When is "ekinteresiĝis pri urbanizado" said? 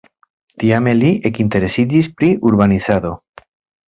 1.29-3.13